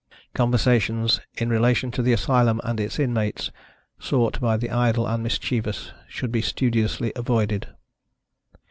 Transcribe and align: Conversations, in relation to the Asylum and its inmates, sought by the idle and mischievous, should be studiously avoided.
Conversations, 0.33 1.19
in 1.37 1.47
relation 1.49 1.91
to 1.91 2.01
the 2.01 2.11
Asylum 2.11 2.59
and 2.63 2.79
its 2.79 2.97
inmates, 2.97 3.51
sought 3.99 4.39
by 4.41 4.57
the 4.57 4.71
idle 4.71 5.05
and 5.07 5.21
mischievous, 5.21 5.91
should 6.07 6.31
be 6.31 6.41
studiously 6.41 7.13
avoided. 7.15 7.67